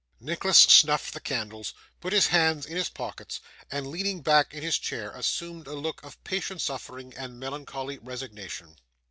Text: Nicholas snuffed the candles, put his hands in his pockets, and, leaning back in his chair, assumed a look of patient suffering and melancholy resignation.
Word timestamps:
Nicholas 0.19 0.57
snuffed 0.57 1.13
the 1.13 1.19
candles, 1.19 1.75
put 1.99 2.11
his 2.11 2.25
hands 2.25 2.65
in 2.65 2.75
his 2.75 2.89
pockets, 2.89 3.39
and, 3.69 3.85
leaning 3.85 4.21
back 4.23 4.51
in 4.51 4.63
his 4.63 4.79
chair, 4.79 5.11
assumed 5.11 5.67
a 5.67 5.75
look 5.75 6.01
of 6.01 6.17
patient 6.23 6.59
suffering 6.59 7.13
and 7.15 7.39
melancholy 7.39 7.99
resignation. 7.99 8.77